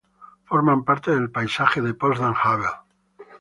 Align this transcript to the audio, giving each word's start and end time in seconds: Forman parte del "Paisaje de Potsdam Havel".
Forman 0.47 0.83
parte 0.83 1.11
del 1.11 1.29
"Paisaje 1.29 1.79
de 1.79 1.93
Potsdam 1.93 2.33
Havel". 2.41 2.71